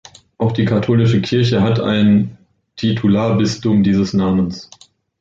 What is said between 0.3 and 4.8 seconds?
Auch die katholische Kirche hat ein Titularbistum dieses Namens.